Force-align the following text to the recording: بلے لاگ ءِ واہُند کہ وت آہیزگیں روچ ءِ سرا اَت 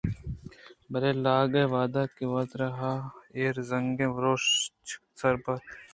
بلے 0.91 1.11
لاگ 1.23 1.53
ءِ 1.61 1.71
واہُند 1.71 1.95
کہ 2.15 2.25
وت 2.31 2.51
آہیزگیں 2.65 4.13
روچ 4.21 4.43
ءِ 4.89 4.95
سرا 5.19 5.39
اَت 5.53 5.65